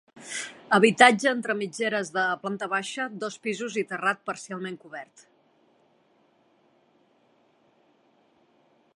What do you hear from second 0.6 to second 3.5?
Habitatge entre mitgeres de planta baixa, dos